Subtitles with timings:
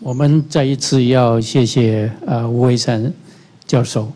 [0.00, 3.12] 我们再一次要谢谢呃吴伟山
[3.66, 4.10] 教授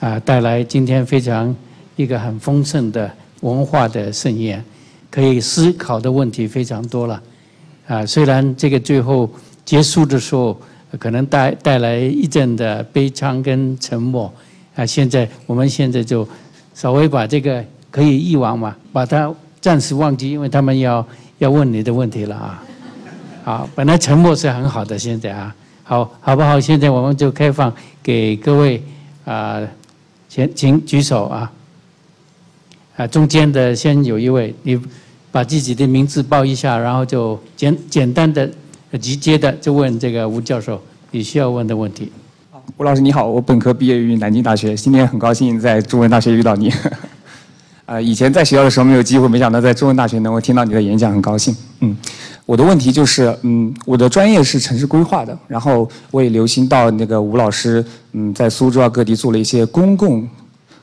[0.00, 1.54] 啊带来今天非常
[1.94, 3.08] 一个很丰盛的
[3.42, 4.62] 文化的盛宴，
[5.08, 7.22] 可以思考的问题非常多了
[7.86, 8.04] 啊。
[8.04, 9.30] 虽然这个最后
[9.64, 10.60] 结束的时候
[10.98, 14.32] 可能带带来一阵的悲伤跟沉默
[14.74, 16.28] 啊，现在我们现在就
[16.74, 21.06] 稍微把这个可以遗忘嘛，把它暂时忘记，因为他们要
[21.38, 22.64] 要问你的问题了啊。
[23.48, 26.60] 好，本来沉默是很好的，现在啊，好，好不好？
[26.60, 28.82] 现在我们就开放给各位
[29.24, 29.58] 啊，
[30.28, 31.50] 请请举手啊，
[32.98, 34.78] 啊，中间的先有一位，你
[35.32, 38.46] 把自己的名字报一下，然后就简简单的、
[39.00, 40.78] 直接的就问这个吴教授
[41.10, 42.12] 你需要问的问题。
[42.76, 46.70] 吴老师你好，我本科毕业于南京大学，今天很高兴在中文大学遇到你。
[47.86, 51.56] 呃，以前在学校的时候没有机会，没想到在中文大学能够听到你的演讲，很高兴。
[51.80, 51.96] 嗯。
[52.48, 60.26] 我的问题就是，嗯，我的专业是城市规划的，然后我也留心到那个吴老师，嗯，在苏州啊各地做了一些公共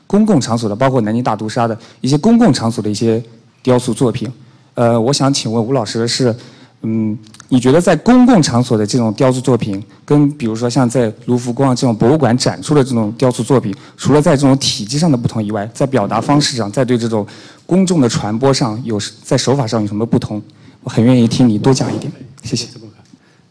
[0.06, 3.20] 公共场所的，包括南京大屠杀的一些公共场所的一些
[3.64, 4.32] 雕塑作品。
[4.74, 6.32] 呃，我想请问吴老师的是，
[6.82, 7.18] 嗯，
[7.48, 17.26] 你觉得在公共场所的这种雕塑作品，跟比如说像在卢浮宫啊这种博物馆展出的这种雕塑作品，除了在这种体积上的不同以外，在表达方式上，在对这种
[17.66, 20.40] 公众的传播上有在手法上有什么不同？
[20.86, 22.12] 我很愿意听你多讲一点，
[22.44, 22.68] 谢谢。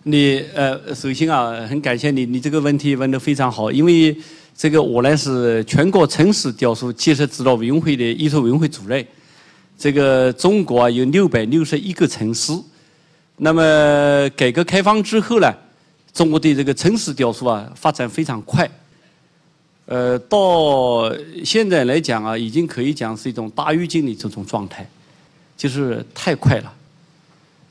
[0.04, 3.70] 你呃，首先啊，很感谢你，你这个问题问得非常好。
[3.70, 4.16] 因为
[4.56, 9.06] 这个我呢是全国城市雕塑建设指导委员会的艺术委员会主任。
[9.78, 12.54] 这个中国啊有六百六十一个城市，
[13.36, 13.62] 那么
[14.38, 15.54] 改革开放之后呢，
[16.14, 18.70] 中国的这个城市雕塑啊发展非常快。
[19.88, 24.90] 呃，到现在来讲啊，已经可以讲是一种大跃进的这种状态，
[25.58, 26.74] 就是太快了。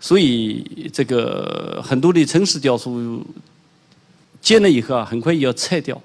[0.04, 3.24] 所以，这个很多的城市雕塑
[4.38, 5.98] 建了以后啊，很快也要拆掉。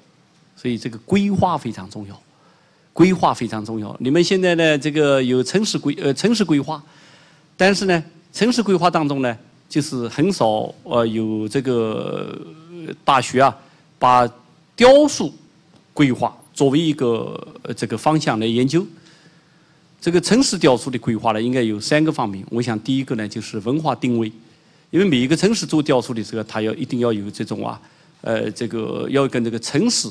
[0.55, 2.17] 所以，这个规划非常重要，
[2.93, 3.93] 规划非常重要。
[3.99, 6.81] 你们现在呢，这个有城市规呃城市规划，
[7.57, 8.01] 但是呢，
[8.31, 9.37] 城市规划当中呢，
[9.67, 12.39] 就是很少呃有这个
[13.03, 13.53] 大学啊，
[13.97, 14.25] 把
[14.77, 15.33] 雕塑
[15.93, 17.37] 规划作为一个
[17.75, 18.87] 这个方向来研究。
[20.01, 22.45] 这个城市雕塑的规划呢，应该有三个方面。
[22.49, 24.31] 我想第一个呢，就是文化定位，
[24.91, 27.79] 因为每一个城市做雕塑的时候，它要一定要有这种啊，
[28.21, 30.09] 呃，这个要跟这个城市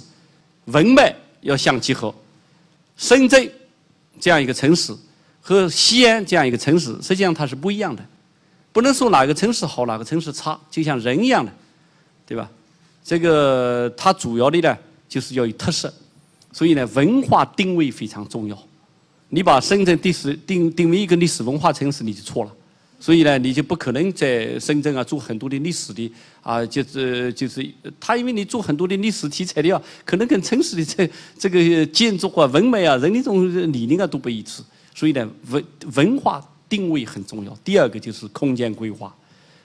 [0.66, 2.14] 文脉要相结合。
[2.96, 3.50] 深圳
[4.20, 4.94] 这样一个城市
[5.40, 8.04] 和西安这样一个城市，实际上它是不一样的，
[8.72, 11.50] 不能说哪个城市好，哪个城市差，就像人一样的，
[12.26, 12.50] 对吧？
[13.02, 14.76] 这个它主要的呢，
[15.08, 15.90] 就是要有特色，
[16.52, 18.67] 所以呢，文化定位非常重要。
[19.30, 22.52] 你把深圳定史定定为一个历史文化城市，你就错了。
[23.00, 26.10] 所以呢，你就不可能在深圳啊做很多的历史的
[26.42, 27.64] 啊，就是就是
[28.00, 34.62] 他，因为你做很多的历史题材的，可能跟城市的这这个建筑啊、文脉啊、人的这种理念啊都不一致。
[34.94, 37.56] 所以呢，文文化定位很重要。
[37.62, 39.14] 第二个就是空间规划，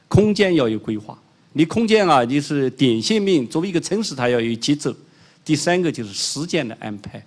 [0.07, 1.17] 空间要有规划。
[1.53, 4.95] 你空间啊，就是点线面，作为一个城市，它要有节奏。
[5.43, 7.25] 第三个就是时间的安排。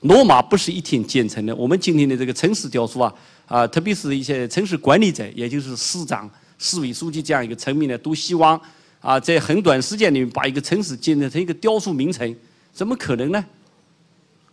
[0.00, 1.54] 罗马不是一天建成的。
[1.54, 3.14] 我们今天的这个城市雕塑啊，
[3.46, 6.28] 啊，特别是一些城市管理者，也就是市长、
[6.58, 8.58] 市委书记这样一个层面呢，都希望
[9.00, 12.34] 啊，在很短时间里面把一个城市建成一个雕塑名城，
[12.72, 13.44] 怎么可能呢？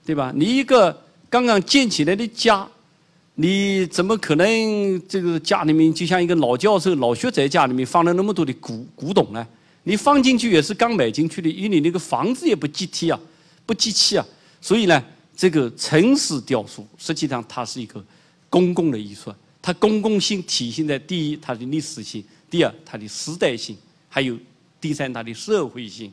[0.05, 0.33] 对吧？
[0.35, 2.67] 你一个刚刚建起来的家，
[3.35, 9.47] 你怎么可能这个家里面就像一个老教授、老学者家里面放了那么多的古古董呢？
[9.83, 13.17] 你放进去也是刚买进去的，因为你那个房子也不集体啊，
[13.65, 14.25] 不集气啊，
[14.59, 15.01] 所以呢。
[15.37, 18.03] 这个城市雕塑实际上它是一个
[18.49, 19.31] 公共的艺术，
[19.61, 23.77] 它公共性体现在第一它的历史性，第二它的时代性，
[24.09, 24.35] 还有
[24.81, 26.11] 第三它的社会性，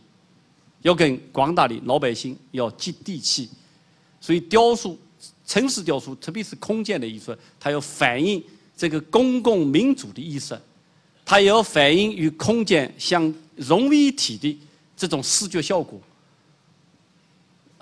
[0.83, 3.49] 要跟广大的老百姓要接地气。
[4.21, 4.99] 所以雕塑，
[5.47, 8.43] 城市雕塑，特别是空间的艺术，它要反映
[8.77, 10.59] 这个公共民主的意识，
[11.25, 14.59] 它也要反映与空间相融为一体的
[14.95, 15.99] 这种视觉效果。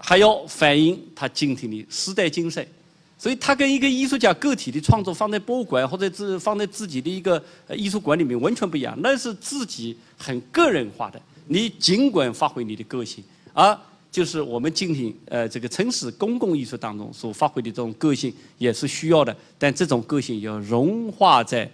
[0.04, 2.66] 还要反映他今天的时代精神，
[3.16, 11.22] 所以他跟一个艺术家个体的创作放在博物馆或者是放在自己的一个艺术馆里面完全不一样，那是自己很个人化的。
[11.46, 13.22] 你尽管发挥你的个性，
[13.52, 13.78] 而
[14.10, 21.70] 就是我们今天呃这个城市公共艺术当中所发挥的这种个性也是需要的，但这种个性要融化在、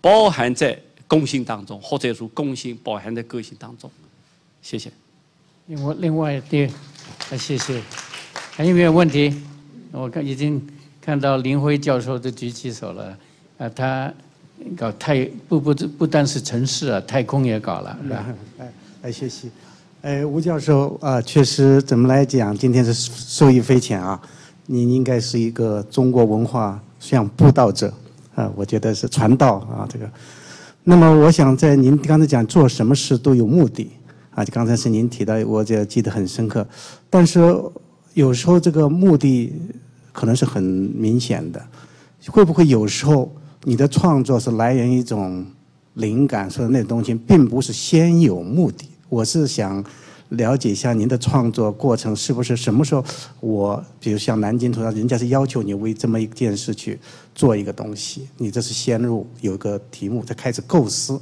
[0.00, 0.76] 包含在
[1.06, 3.90] 共性当中，或者说共性包含在个性当中。
[4.62, 4.90] 谢谢。
[5.66, 6.66] 另外，另外第。
[7.30, 7.80] 啊，谢谢。
[8.50, 9.32] 还有没有问题？
[9.92, 10.60] 我看已经
[11.00, 13.16] 看到林辉教授都举起手了。
[13.56, 14.12] 啊，他
[14.76, 18.26] 搞太不不不单是城市啊，太空也搞了，是吧？
[18.58, 18.72] 哎
[19.02, 19.48] 哎，谢谢。
[20.02, 24.20] 哎，吴教授啊，确实怎么来讲，今天是受益匪浅啊。
[24.66, 27.94] 你应该是一个中国文化像布道者
[28.34, 30.10] 啊，我觉得是传道啊，这个。
[30.82, 33.90] 那么我想在您刚才讲做什么事都有目的
[34.40, 36.66] 啊，就刚才是您提到，我这记得很深刻。
[37.10, 37.40] 但是
[38.14, 39.52] 有时候这个目的
[40.12, 41.62] 可能是很明显的，
[42.28, 43.30] 会不会有时候
[43.64, 45.44] 你的创作是来源于一种
[45.94, 48.88] 灵感，说的那东西并不是先有目的？
[49.10, 49.84] 我是想
[50.30, 53.04] 了解一下您的创作过程是不是什么时候
[53.40, 56.98] 我，比如像南京图上，人家是要求你为这么一件事去
[57.34, 61.20] 做一个东西，你这是先入有个题目，再开始构思。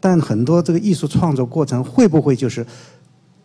[0.00, 2.66] 但很多这个艺术创作过程会不会就是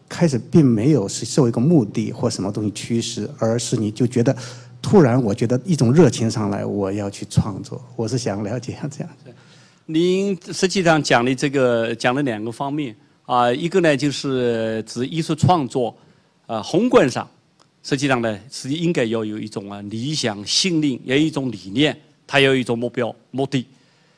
[0.08, 4.36] 开始并没有是受一个目的或什么东西驱使，而是你就觉得
[4.82, 7.84] 突然我觉得一种热情上来，我要去创作。
[7.96, 9.10] 我是想了解一下这样。
[9.86, 12.96] 您实际上讲的这个讲了两个方面。
[13.26, 15.96] 啊，一个呢就是指艺术创作，
[16.46, 17.28] 啊，宏观上，
[17.82, 23.66] 实际上呢是应该要有一种啊理想信念，要有一种理念，它要有一种目标目的，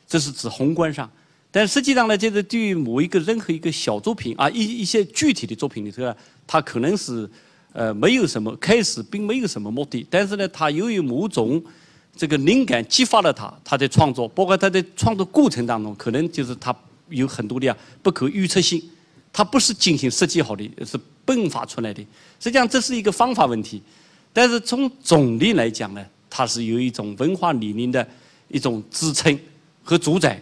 [0.06, 1.10] 这是指宏观上。
[1.57, 6.15] 但实际上呢，就是对于某一个任何一个小作品啊，一一些具体的作品里头，
[6.45, 7.27] 它可能是
[7.74, 11.59] 呃没有什么开始，并没有什么目的，但是呢，它由于某种
[12.15, 16.75] 这个灵感激发了他，他在创作，包括他在创作过程当中，可能就是他
[17.09, 18.80] 有很多的啊不可预测性。
[19.33, 22.01] 它不是精心设计好的，是迸发出来的。
[22.39, 23.81] 实际上这是一个方法问题，
[24.33, 28.07] 但是从总的来讲呢，它是有一种文化理念的
[28.48, 29.38] 一种支撑
[29.83, 30.42] 和主宰，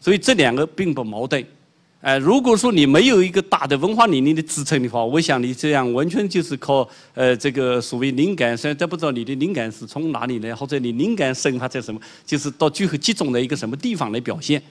[0.00, 1.44] 所以这两个并不矛盾。
[2.00, 14.62] 哎，如果说你没有一个大的文化理念的支撑的话，我想你这样完全就是靠呃这个所谓灵感，虽然都不知道你的灵感是从哪里来，或者你灵感生发在什么，就是到最后集中在一个什么地方来表现。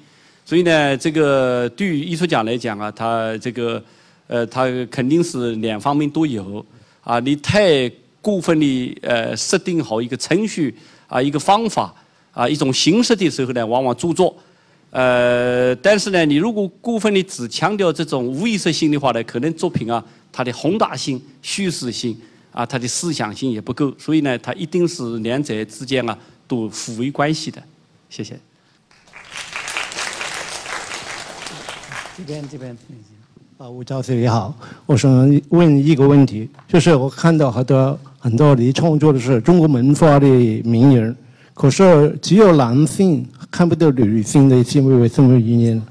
[0.43, 3.83] 所以呢，这个对于艺术家来讲啊，他这个，
[4.25, 6.65] 呃，他肯定是两方面都有
[7.03, 7.19] 啊。
[7.19, 7.87] 你太
[8.23, 11.93] 过分的呃设定好一个程序啊，一个方法
[12.31, 14.35] 啊，一种形式的时候呢，往往著作。
[14.91, 22.17] 呃，但是呢，你如果过分的只强调这种无意识性的话呢，可能作品啊，它的宏大性、叙事性
[22.51, 23.93] 啊，它的思想性也不够。
[23.99, 27.61] 所以呢，它一定是两者之间啊都互为关系的。
[28.09, 28.39] 谢谢。
[32.17, 32.75] 这边这边，
[33.57, 34.53] 啊，吴教授你好，
[34.85, 40.27] 我想问一个问题，就是我看到很多很多你创作的是中国文化的
[40.63, 41.15] 名人，
[41.59, 45.81] 可是只有男性看不到女性的，行为为什么原因？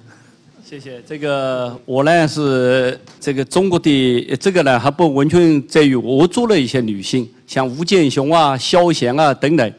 [0.65, 0.99] 谢谢。
[1.07, 9.73] 这个我呢是这个中国的这个呢还不完全在于我做了一些女性，像吴健雄啊、萧贤啊等等，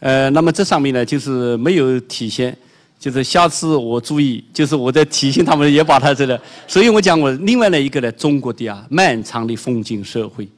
[0.00, 2.56] 呃，那么这上面呢就是没有体现。
[2.98, 10.48] 就是下次我注意，就是我在提醒他们也把他这个，所以我讲我另外的一个呢，中国的啊漫长的封建社会，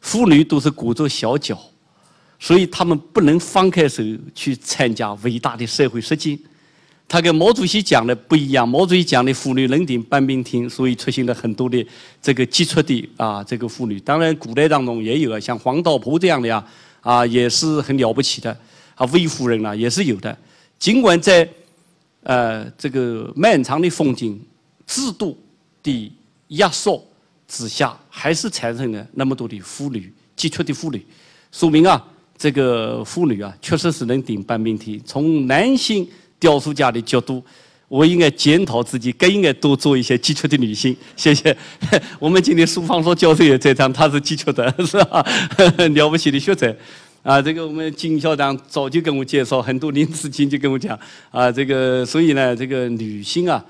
[0.00, 1.58] 妇女都是裹着小脚，
[2.40, 4.02] 所以他们不能放开手
[4.34, 6.36] 去参加伟大的社会实践。
[7.06, 11.84] 他跟毛主席讲的不一样，毛主席讲的妇女能顶半边天，所以出现了很多的
[12.22, 13.98] 这个杰出的啊这个妇女。
[14.00, 16.64] 当然古代当中也有啊，像黄道婆这样的呀
[17.00, 18.56] 啊也是很了不起的
[18.94, 20.36] 啊魏夫人啊也是有的。
[20.78, 21.46] 尽管在
[22.22, 24.40] 呃这个漫长的风景
[24.86, 25.36] 制度
[25.82, 26.12] 的
[26.48, 27.04] 压缩
[27.48, 31.04] 之下，还是产生了那么多的妇女杰出的妇女，
[31.50, 32.06] 说明啊，
[32.40, 34.98] 这个妇女啊，确实是能顶半边天。
[35.04, 37.44] 从男性雕塑家的角度，
[37.86, 40.96] 我应该检讨自己，更应该多做一些杰出的女性。
[41.14, 41.54] 谢谢。
[42.18, 45.22] 我们今天苏芳说教授也在场，他是杰出的，是吧？
[45.94, 46.74] 了不起的学者。
[47.22, 50.98] 啊，这个我们金校长早就跟我介绍，很多年之前就跟我讲，
[51.30, 53.62] 啊，这个所以呢，这个女性啊，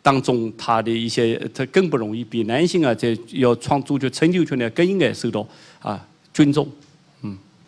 [0.00, 5.46] 当中她的一些，她更不容易，比男性啊，在要创作出成就出来，更应该受到
[5.80, 6.02] 啊
[6.32, 6.66] 尊重。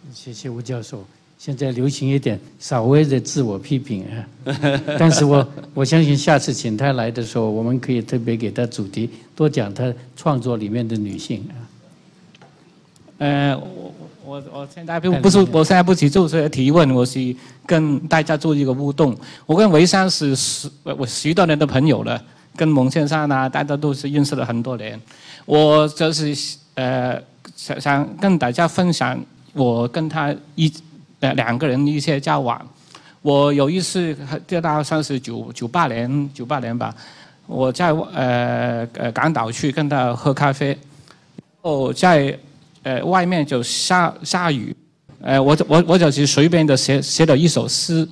[0.06, 1.04] 嗯，谢谢吴教授。
[1.38, 4.25] 现在流行一点稍微的自我批评啊，
[4.98, 11.54] 但是我我相信下次请他来的时候，我们可以特别给他主题多讲他创作里面的女性啊。
[13.18, 13.92] 呃，我。
[14.26, 17.34] 我我现在不不是，我现在不是做这些提问，我是
[17.64, 19.16] 跟大家做一个互动。
[19.46, 22.20] 我跟维山是十我十多年的朋友了，
[22.56, 25.00] 跟蒙先生啊，大家都是认识了很多年。
[25.44, 26.36] 我就是
[26.75, 27.22] 呃
[27.54, 29.16] 想想跟大家分享
[29.56, 30.72] 我跟他一
[31.20, 32.60] 呃两个人一些交往。
[33.22, 36.94] 我有一次这大概算是九九八年九八年吧，
[37.46, 40.78] 我在呃呃港岛去跟他喝咖啡，
[41.62, 42.38] 哦在。
[42.88, 44.72] 呃，外面就下下雨，
[45.20, 48.08] 呃，我我我就是随便的写写了一首诗，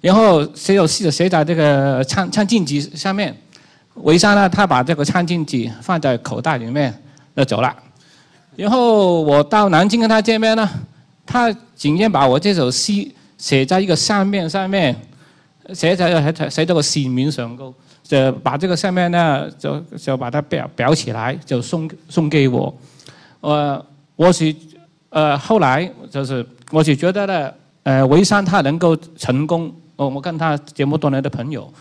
[0.00, 3.36] 然后写有写写在这个餐餐巾纸上面。
[3.96, 6.90] 维莎呢，他把这个餐巾纸放在口袋里面
[7.36, 7.76] 就走了。
[8.58, 10.68] 然后我到南京跟他见面呢，
[11.24, 14.96] 他竟然把我这首诗写在一个相面上面，
[15.72, 17.72] 写在写写在个信面上高，
[18.02, 22.76] 就把这个上面呢就就把它裱裱起来，就送送给我。
[23.42, 23.80] 呃，
[24.16, 24.52] 我是
[25.10, 27.52] 呃后来就是我是觉得呢，
[27.84, 31.72] 呃维山他能够成功，我我跟他这么多年的朋友，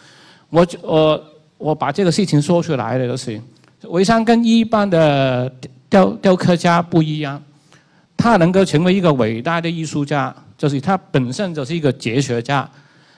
[0.52, 1.24] 我我。
[1.60, 3.42] 我把这个事情说出来的就是，
[3.86, 5.52] 维山跟一般的
[5.90, 7.42] 雕雕刻家不一样，
[8.16, 12.70] 他能够成为一个伟大的艺术家，就是他本身就是一个哲学家，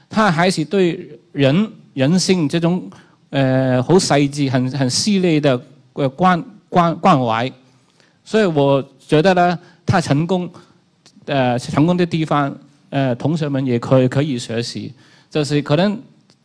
[0.10, 2.90] 他还是对人人性这种
[3.30, 5.58] 呃好细致、很很细腻的
[6.16, 7.52] 关关关怀，
[8.24, 10.50] 所以我觉得呢，他成功
[11.26, 12.56] 呃成功的地方，
[12.90, 14.94] 呃同学们也可以可以学习，
[15.30, 16.00] 就是可能。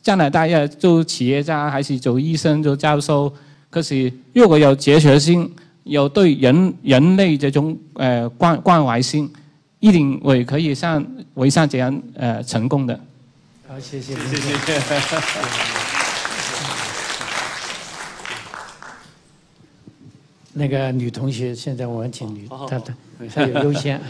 [0.04, 3.32] 将来大家做企业家还是做医生、做教授，
[3.70, 5.50] 可是如果有哲学性，
[5.84, 9.32] 有对人人类这种呃关关怀心，
[9.80, 12.98] 一定会可以像维善这样呃成功的。
[13.68, 14.52] 好，谢谢，谢谢。
[20.56, 22.94] 那个女同学，现在我们请女，她她
[23.34, 24.00] 她有优先。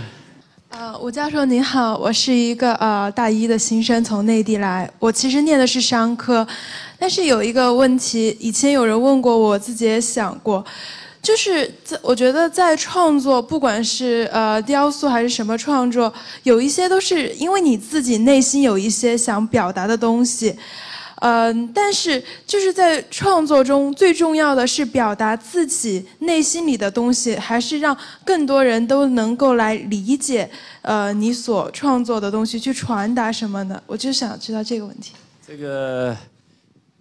[0.69, 4.91] 呃，吴教授您好，我是一个呃大一的新生，从内地来。
[4.99, 6.47] 我其实念的是商科，
[6.99, 10.63] 但是有一个问题，以前有人问过我，自己也想过，
[11.25, 16.13] 就是在我觉得在创作，不管是呃雕塑还是什么创作，
[16.43, 20.55] 有一些都是因为你自己内心有一些想表达的东西。
[21.21, 30.51] 嗯，但是就是在创作中最重要的是表达自己内心里的东西，还是让更多人都能够来理解，
[30.83, 33.83] 呃，你所创作的东西去传达什么呢？
[33.87, 35.13] 我就想知道这个问题。
[35.47, 36.15] 这个，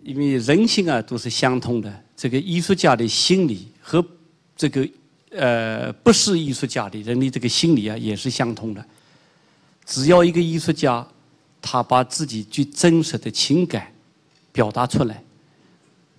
[0.02, 4.04] 因为人性啊都是相通的，这个艺术家的心理和
[4.56, 4.90] 这个
[5.30, 8.84] 呃不是艺术家的人的这个心理啊也是相通的。
[9.86, 11.06] 只要一个艺术家，
[11.62, 13.92] 他把自己最真实的情感。
[14.54, 15.24] 表达出来，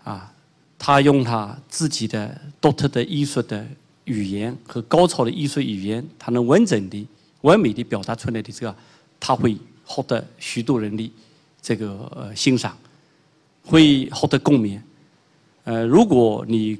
[0.03, 0.35] 啊，
[0.77, 3.65] 他用他自己的独特的艺术的
[4.07, 7.07] 语言和高超的艺术语言，他能完整的、
[7.43, 8.77] 完美的表达出来的这个，
[9.21, 11.13] 他会获得许多人的
[11.63, 12.77] 这个欣赏，
[13.63, 14.83] 会获得共鸣。
[15.63, 16.77] 呃，如果你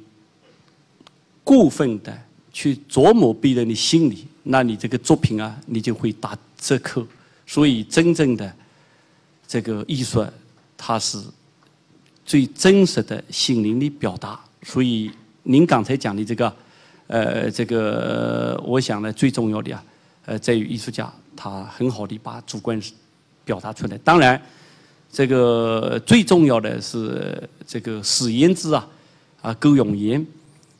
[1.45, 2.21] 过分的
[2.51, 7.07] 去琢磨别人的心理，那你这个作品啊，你就会打折扣。
[7.47, 8.53] 所以，真正的
[9.47, 10.25] 这个艺术，
[10.75, 11.23] 它是。
[12.27, 15.11] 最真实的心灵的表达，所以
[15.43, 16.51] 您刚才讲的这个，
[17.05, 19.83] 呃，这个我想呢，最重要的啊，
[20.25, 22.81] 呃，在于艺术家他很好的把主观
[23.43, 23.97] 表达出来。
[23.99, 24.41] 当然，
[25.11, 28.87] 这个最重要的是这个史言之啊，
[29.43, 30.25] 啊，够用言。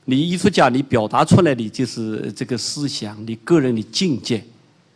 [0.05, 4.43] 你艺术家你表达出来的就是这个思想，你个人的境界，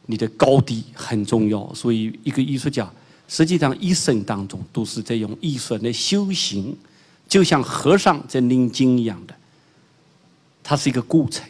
[0.06, 1.74] 你的高低很重要。
[1.74, 2.90] 所以一个艺术家。
[3.32, 6.76] 实际上，一生当中都是在用艺术来修行，
[7.28, 9.36] 就像和尚在念经一样的。
[10.64, 11.48] 它是一个过程，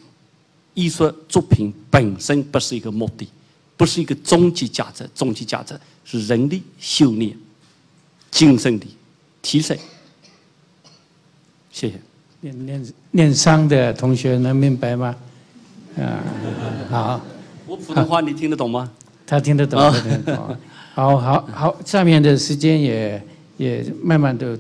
[0.73, 3.29] 艺术作品本身不是一个目的，
[3.77, 5.09] 不是一个终极价值。
[5.15, 7.33] 终极价值是人的修炼、
[8.29, 8.85] 精神的
[9.41, 9.77] 提升。
[11.71, 12.01] 谢谢。
[12.41, 15.15] 念念念商的同学能明白吗？
[15.97, 16.23] 啊，
[16.89, 17.21] 好。
[17.67, 18.89] 我普通话你听得懂吗？
[19.27, 20.57] 他听得懂，听得懂。
[20.95, 23.21] 好好好，下面的时间也
[23.57, 24.57] 也慢慢的，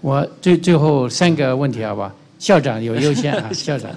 [0.00, 2.14] 我最最后三个问题好吧？
[2.38, 3.90] 校长有优先啊， 校长，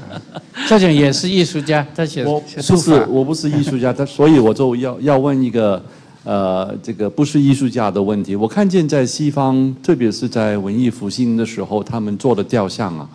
[0.68, 5.84] 校长也是艺术家，他写我不是我不是艺术家，他所以我就要要问一个
[6.24, 8.36] 呃这个不是艺术家的问题。
[8.36, 13.10] 我看见在西方，特别是在文艺复兴的时候，他们做的雕像啊，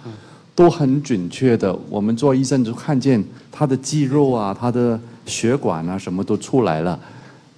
[0.54, 1.76] 都很准确的。
[1.88, 3.22] 我们做医生就看见
[3.52, 6.98] 他的肌肉啊，他的血管啊，什么都出来了。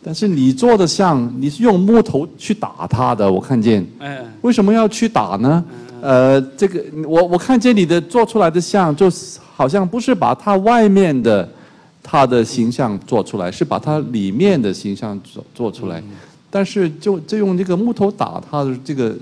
[0.02, 3.86] 但是你做的像，你是用木头去打他的，我看见。
[3.98, 4.24] 哎。
[4.42, 5.64] 为什么要去打呢？
[6.00, 11.46] 呃，这个我我看见你的做出来的像，就是好像不是把它外面的
[12.10, 16.02] 它的形象做出来，是把它里面的形象做做出来。
[16.48, 19.14] 但是就就用这个木头打他的这个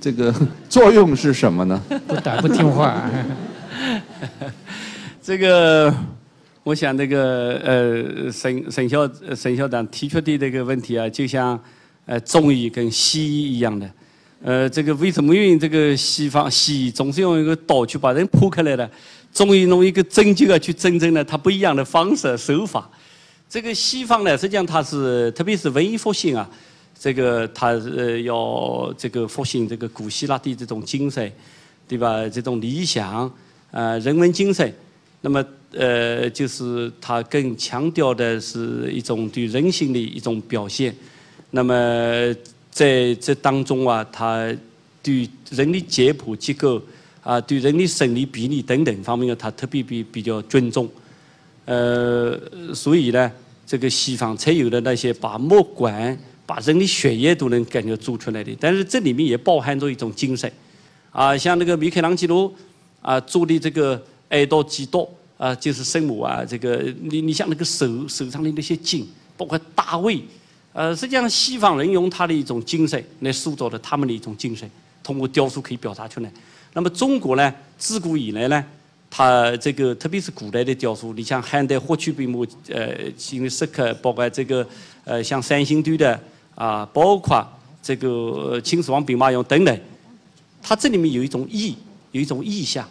[0.00, 0.34] 这个
[0.68, 1.80] 作用是什么呢？
[2.08, 3.08] 不打不听话。
[5.22, 5.94] 这个。
[6.64, 11.58] 我想这个呃，沈沈校沈校长提出的这个问题啊，就像
[12.06, 13.90] 呃中医跟西医一样的，
[14.44, 18.88] 呃，这个为什么用这个西方西医总是用一个刀去把人剖开来的，
[19.32, 21.24] 中医用一个针灸啊去针针呢？
[21.24, 22.90] 它不一样的方式手法。
[23.48, 26.48] 这个西方呢，实际上它是特别是文艺复兴啊，
[26.98, 31.30] 这个他呃要这个复兴这个古希腊的这种精神，
[31.88, 32.28] 对吧？
[32.28, 33.30] 这种理想，
[33.70, 34.72] 呃，人文精神。
[35.20, 40.94] 那么呃，就是他更强调的是一种对人性的一种表现。
[41.50, 42.34] 那么
[42.70, 44.50] 在这当中啊，他
[45.02, 46.80] 对人的解剖结构
[47.22, 50.88] 啊，对人的生理比例等等方面啊，他特别比比较尊重。
[51.64, 52.36] 呃，
[52.74, 53.30] 所以呢，
[53.64, 58.52] 这个西方才有的那些把木管、把人的血液都能感觉做出来的。
[58.58, 60.52] 但是这里面也包含着一种精神，
[61.12, 62.52] 啊，像那个米开朗基罗
[63.00, 70.20] 啊做的这个哀悼基督啊，就是圣母啊，这个你你像那个手手上的那些筋，包括大卫，
[70.72, 74.68] 呃，实际上西方人用他的一种精神来塑造的他们的一种精神，
[75.04, 76.32] 通过雕塑可以表达出来。
[76.72, 78.64] 那么中国呢，自古以来呢。
[79.14, 84.66] 它这个特别是古代的雕塑，你像汉代霍去病墓，呃，新的石刻，包括这个
[85.04, 86.18] 呃，像三星堆的
[86.54, 87.46] 啊，包括
[87.82, 89.80] 这个秦始皇兵马俑等等，
[90.62, 91.76] 它这里面有一种意，
[92.12, 92.88] 有一种意象，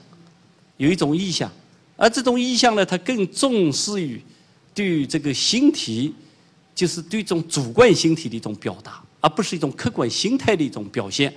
[0.77, 1.51] 有一种意象，
[1.97, 4.21] 而这种意象呢，它更重视于
[4.75, 6.13] 对于这个形体，
[6.75, 11.33] 就是对这种主观形体的一种表达，而不是一种客观形态的一种表现。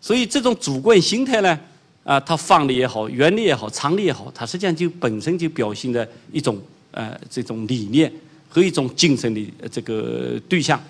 [0.00, 1.58] 所以这种主观形态呢。
[2.06, 6.56] 啊，它方的也好，圆的也好，长的也好，它实际上就本身就表现的一种
[6.92, 8.12] 呃这种理念
[8.48, 10.80] 和一种精神的这个对象。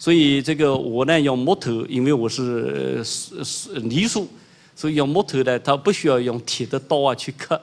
[0.00, 4.26] 所以这个我呢用木头，因为我是是是泥塑，
[4.74, 7.60] 所以用木头呢，它不需要用铁的刀啊去刻。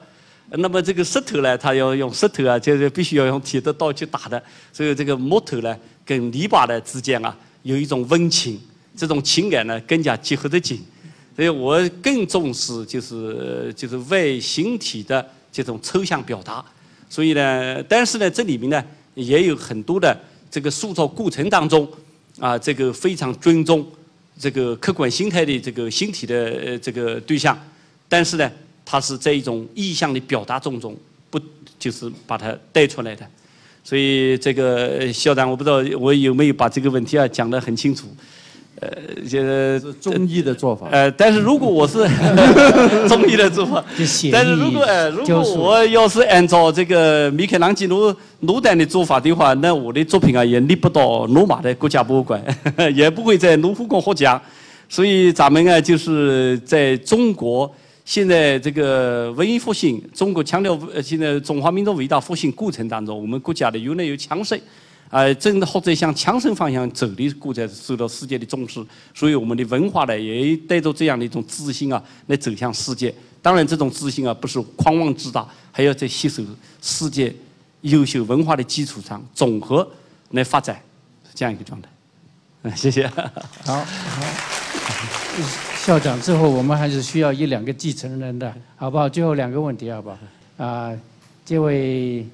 [0.52, 4.42] 那么这个石头呢，它要用石头啊，就是必须要用铁的刀去打的。
[4.72, 8.58] 所以这个木头呢，跟泥巴的之间啊，有一种温情，
[8.96, 10.80] 这种情感呢更加结合得紧。
[11.36, 16.64] 所以我更重视就是就是外形体的这种抽象表达，
[17.10, 20.18] 所以呢，但是呢，这里面呢也有很多的
[20.50, 21.86] 这个塑造过程当中，
[22.38, 23.86] 啊，这个非常尊重
[24.38, 27.58] 这个客观形态的这个形体的这个对象，
[28.08, 28.50] 但是呢，
[28.82, 30.96] 它是在一种意向的表达中中
[31.28, 31.38] 不
[31.78, 33.28] 就是把它带出来的，
[33.84, 38.06] 所以这个校长，我不知道我有没有把这个问题啊讲得很清楚。
[38.78, 38.90] 呃，
[39.26, 40.88] 就是中医的做法。
[40.90, 42.06] 呃，但是如果我是
[43.08, 43.82] 中医的做法，
[44.30, 52.42] 但是如果呃，如果我要是按照这个米开朗基罗罗丹的做法的话，那我的作品啊也立不到罗马的国家博物馆，
[52.94, 54.40] 也不会在卢浮宫获奖。
[54.88, 57.68] 所以咱们啊，就是在中国
[58.04, 64.60] 现在这个文艺复兴，中国强调现在中华民族伟大复兴过程当中，我们国家的越来越强盛。
[65.08, 73.14] 啊，真的或者向强盛方向走的国家受到世界的重视，所以我们的文化呢也带着这样的一种自信啊，来走向世界。
[73.40, 76.42] 当然，这种自信啊不是狂妄自大，还要在吸收
[76.82, 77.32] 世界
[77.82, 79.88] 优秀文化的基础上，综合
[80.32, 80.80] 来发展
[81.32, 81.88] 这样一个状态。
[82.62, 83.06] 嗯， 谢谢。
[83.06, 83.22] 好，
[83.64, 83.84] 好，
[85.84, 89.08] 校长，之后我们还是需要一两个继承人的，好不好？
[89.08, 90.18] 最后两个问题，好不好？
[90.56, 90.92] 啊，
[91.44, 92.26] 这位。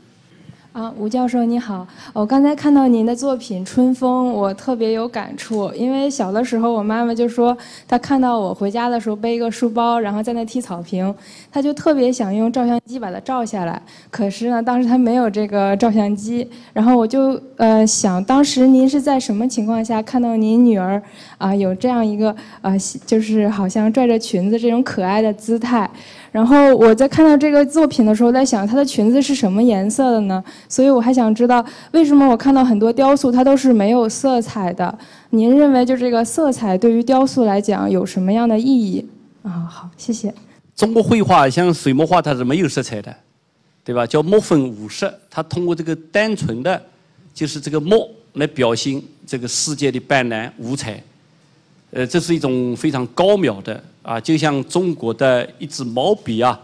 [0.72, 5.70] 啊，吴教授你好，我刚才看到您的作品《春风》，我特别有感触。
[5.74, 7.54] 因为小的时候，我妈妈就说，
[7.86, 11.14] 她看到我回家的时候背一个书包，然后在那踢草坪，
[11.50, 13.82] 她就特别想用照相机把它照下来。
[14.10, 21.02] 可是呢，当时她没有这个照相机，然后我就呃想，当时您是在什么情况下看到您女儿
[21.36, 25.90] 啊有这样一个呃，就是好像拽着裙子这种可爱的姿态？
[26.32, 30.42] 然后我在看到这个作品的时候，在想她的裙子是什么颜色的呢？
[30.66, 34.98] 所以我还想知道，为什么我看到很多雕塑它都是没有色彩的？
[35.30, 39.06] 您认为就这个色彩对于雕塑来讲有什么样的意义？
[39.42, 40.32] 啊，好，谢谢。
[40.74, 43.14] 中国绘画像水墨画，它是没有色彩的，
[43.84, 44.06] 对吧？
[44.06, 46.82] 叫墨分五色，它通过这个单纯的，
[47.34, 51.02] 就是这个墨来表现这个世界的斑斓五彩。
[51.90, 56.58] 呃，这是一种非常高妙的啊，就像中国的一支毛笔啊，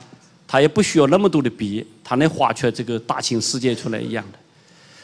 [0.46, 4.38] 它也不需要那么多的笔，它能画出这个大千世界出来一样的。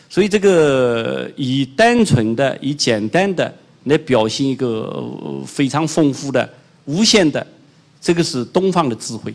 [0.09, 3.53] 所以这个以单纯的、以简单的
[3.85, 5.03] 来表现一个
[5.47, 6.49] 非常丰富的、
[6.85, 7.45] 无限的，
[8.01, 9.35] 这个是东方的智慧。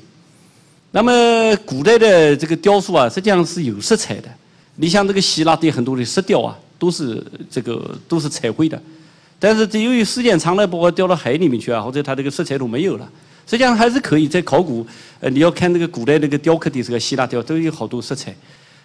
[0.92, 4.30] 那么古代的这个雕塑啊，实际上是有色彩的。
[4.76, 8.82] 你像这个希腊的很多的石雕啊，都是这个都是彩绘的。
[9.40, 13.10] 但是这由于时间长了，包括掉到海里面去啊，或者它这个色彩都没有了。
[13.48, 14.86] 实际上还是可以在考古，
[15.20, 18.36] 呃，你要看这个古代那个雕刻的这个希腊雕，都有好多色彩。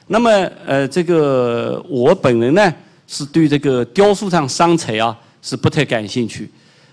[0.07, 0.31] 那么，
[0.65, 2.73] 呃，这个我本人呢，
[3.07, 6.49] 是对这个雕塑上上彩啊，是不太感兴趣。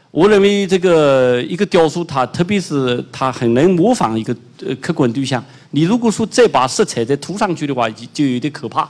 [0.10, 5.42] 我认为这个一个雕塑，它特别是它很能模仿一个呃客观对象。
[5.70, 8.90] 你如果说再把色彩再涂上去的话，就就有点可怕。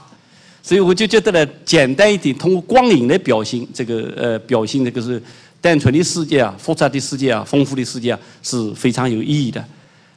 [0.62, 5.20] 所以我就觉得呢，简单一点，通过光影来表现这个呃，表现这个是
[5.60, 9.62] 单纯的世界啊，复杂的世界啊，丰富的世界啊，是非常有意义的。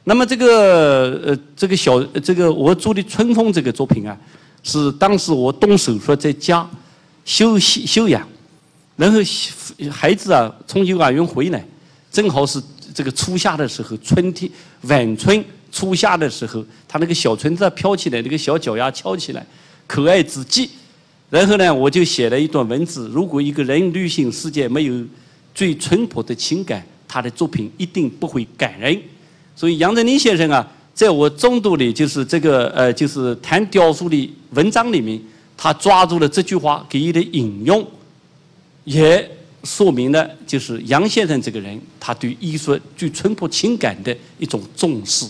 [0.04, 4.16] 那么这个呃，这个小这个我做的《春风》这个作品啊，
[4.62, 6.64] 是当时我动手术在家
[7.24, 8.24] 休息休养，
[8.94, 9.18] 然后
[9.90, 11.66] 孩子啊从幼儿园回来，
[12.12, 12.62] 正好是
[12.94, 14.48] 这个初夏的时候，春天
[14.82, 19.44] 晚春初夏的时候，他那个小裙子飘起来，那个小脚丫翘起来，
[19.86, 20.68] 可爱之极。
[21.28, 25.04] 然后呢，我就写了一段文字：如果一个人旅行世界没有
[25.54, 28.96] 最淳朴的情感，他的作品一定不会感人。
[29.54, 35.20] 所以杨振宁先生啊，在我中读的就是这个呃，就是谈雕塑的文章里面，
[35.56, 37.86] 他抓住了这句话给予的引用，
[38.84, 39.28] 也
[39.64, 45.26] 说明了就是杨先生这个人他对艺术最淳朴情感的一种重视。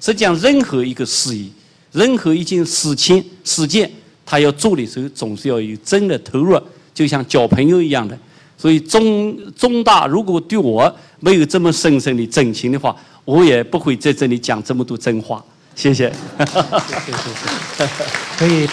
[0.00, 1.44] 实际上，任何一个事业，
[1.94, 3.90] 任何一件事情事件，
[4.26, 6.60] 他要做的时候，总是要有真的投入，
[6.92, 8.18] 就像交朋友一样的。
[8.58, 15.42] 所以中中大如果对我没有这么深深的真情的话，我也不会在这里讲这么多真话，
[15.76, 16.12] 谢谢。
[16.38, 17.88] 谢谢谢谢。
[18.36, 18.68] 可以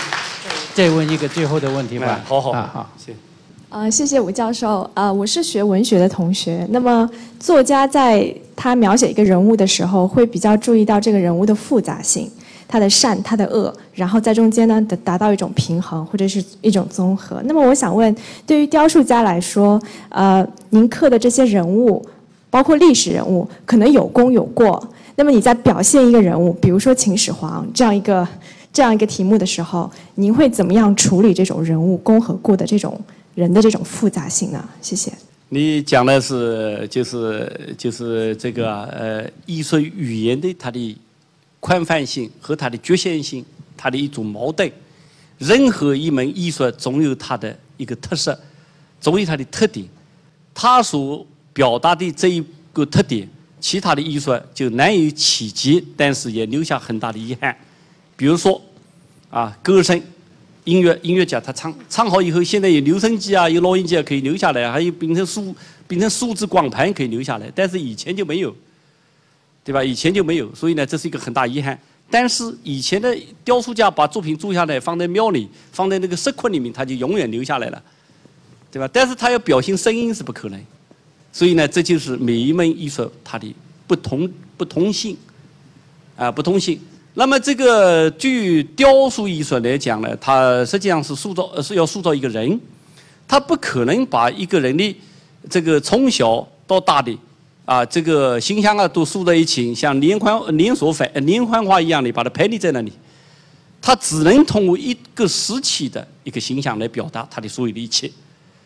[0.73, 2.19] 再问一个最后的问题吗？
[2.25, 3.13] 好好好，谢。
[3.69, 4.89] 呃，谢谢吴教授。
[4.93, 6.67] 呃，我是学文学的同学。
[6.71, 12.29] 那么，作家在他描写一个人物的时候，会比较注意到这个人物的复杂性，
[12.71, 17.41] 他的善，他的恶，然后在中间呢，达达到一种平衡或者是一种综合。
[17.45, 18.15] 那么，我想问，
[18.47, 19.79] 对于雕塑家来说，
[20.09, 22.03] 呃，您刻的这些人物。
[22.51, 28.27] 包括历史人物可能有功有过，那么你在表现一个人物，比如说秦始皇这样一个
[28.73, 32.99] 这样一个题目的时候，您会怎么样处理这种人物功和过的这种
[33.35, 34.61] 人的这种复杂性呢？
[34.81, 35.09] 谢谢。
[35.47, 40.97] 你讲的是就是就是这个呃艺术语言的它的
[41.61, 43.45] 宽泛性和它的局限性，
[43.77, 44.69] 它的一种矛盾。
[45.37, 48.37] 任何一门艺术总有它的一个特色，
[48.99, 49.87] 总有它的特点，
[50.53, 51.25] 它所。
[51.53, 53.27] 表达的这一个特点，
[53.59, 57.53] 其他的艺术就难以企及，但是也留下很大的遗憾。
[58.15, 58.59] 比如说，
[59.29, 60.01] 啊，歌声、
[60.63, 65.53] 音乐，音乐家他唱唱好以后，现在有留声机啊，有录音机啊，可以留下来，还有变成数
[65.89, 68.55] 变成数字光盘可以留下来，但是以前就没有，
[69.63, 69.83] 对吧？
[69.83, 71.79] 以前就没有，所以呢，这是一个很大遗憾。
[72.09, 77.81] 但是以前的雕塑家把作品做下来，放在庙里，放在那个石窟里面，他就永远留下来了，
[78.69, 78.89] 对吧？
[78.91, 80.59] 但是他要表现声音是不可能。
[81.31, 83.55] 所以呢，这就是每一门艺术它的
[83.87, 85.15] 不同不同性，
[86.17, 86.77] 啊，不同性。
[87.13, 92.59] 那么这个据雕塑艺术来讲呢，它实际上是塑造是要塑造一个人，
[93.27, 94.95] 他不可能把一个人的
[95.49, 97.17] 这个从小到大的
[97.65, 102.91] 啊这个形象啊都塑在一起，像连环连锁反连环画一样的把它排列在那里，
[103.81, 108.11] 他只能通过一个时期的一个形象来表达他的所有的一切，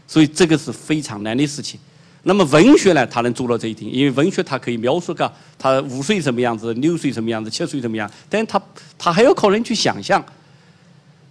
[0.08, 1.80] 所以这个是非常难的事情。
[2.28, 8.60] 那么文学呢，它能做到这一点，因为文学它可以描述个他五岁什么样子，六岁什么样子，七岁什么样，但是他
[8.98, 10.26] 他还要靠人去想象，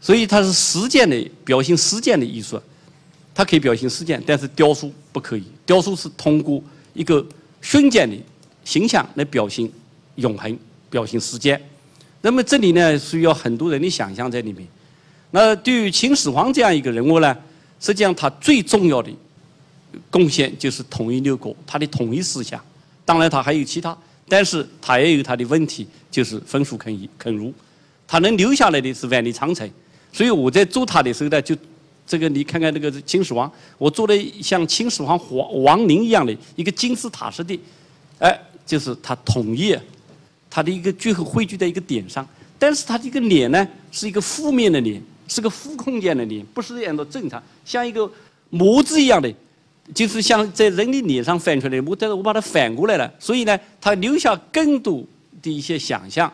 [0.00, 2.62] 所以它是实践的表现，实践的艺术，
[3.35, 7.27] 它可以表现实践，但是雕塑不可以，雕塑是通过一个
[7.64, 8.14] 瞬间的
[8.62, 9.66] 形象来表现
[10.16, 10.59] 永恒，
[10.90, 11.59] 表现时间。
[12.20, 14.68] 那么这里呢，需要很多人的想象在里面。
[15.31, 17.35] 那对于秦始皇这样一个人物呢，
[17.81, 19.11] 实际上他最重要的。
[20.11, 22.61] 贡献就是统一六国，他的统一思想。
[23.05, 23.96] 当然，他还有其他，
[24.29, 27.55] 但是他也有他的问题，就是焚书坑坑儒。
[28.05, 29.70] 他能留下来的是万里长城。
[30.12, 31.57] 所以我在做他的时候呢，就
[32.06, 37.58] 这个你看看那个秦始皇，我做的像秦始皇皇王陵一样的一个金字塔式的，
[38.18, 39.76] 哎，就是他统一，
[40.50, 42.26] 他的一个最后汇聚在一个点上。
[42.58, 48.10] 但是他的一个脸呢，是一个负面的脸，是个负空间的脸，不是按照正常，像一个
[48.50, 49.32] 模子一样的。
[49.92, 55.04] 就是像在人的脸上翻出来，我但是我把它反过来了，所以呢，他留下更多
[55.42, 56.32] 的一些想象。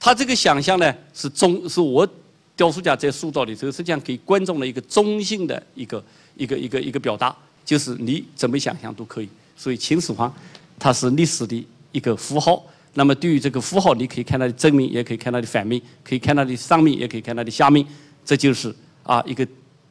[0.00, 2.08] 他这个想象呢，是中是我
[2.56, 6.04] 雕塑家在塑造的时候，实际上给观众的一个中性的一个
[6.36, 9.28] 一个一个一个表达，就是你怎么想象都可以。
[9.56, 10.32] 所以秦始皇，
[10.78, 12.64] 他是历史的一个符号。
[12.94, 17.84] 那么对于这个符号，你可以看它的正面，也可以看它的反面，可以看它的上面，也可以看它的下面。
[18.24, 19.46] 这就是啊一个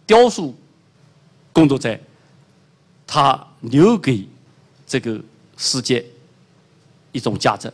[0.05, 0.55] 雕塑
[1.51, 1.99] 工作者。
[3.05, 4.25] 他留给
[4.87, 5.21] 这个
[5.57, 6.03] 世界
[7.11, 7.71] 一种价值，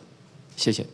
[0.57, 0.85] 谢谢。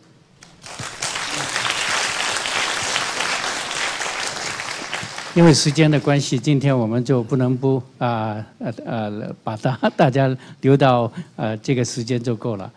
[5.36, 12.72] 因为时间的关系，今天我们就不能不啊呃呃把大 大家留到呃这个时间就够了。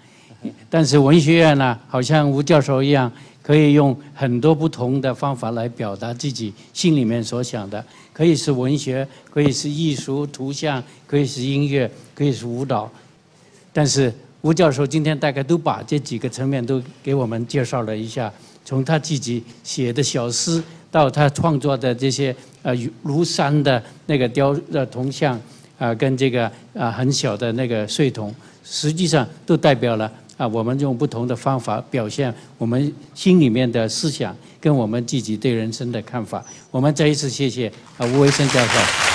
[0.68, 3.10] 但是文学院呢，好像吴教授一样，
[3.42, 12.90] 可以用很多不同的方法来表达自己心里面所想的，可以是文学，可以是艺术、图像，可以是音乐，可以是舞蹈。
[13.72, 18.32] 但是吴教授今天大概都把这几个层面都给我们介绍了一下，
[18.64, 22.74] 从他自己写的小诗到他创作的这些呃
[23.04, 25.40] 庐山的那个雕的铜像。
[25.78, 36.44] 啊，跟这个啊很小的那个碎铜，实际上都代表了啊，我们用不同的方法表现我们心里面的思想，跟我们自己对人生的看法。
[36.72, 39.07] 我们再一次谢谢啊吴维生教授。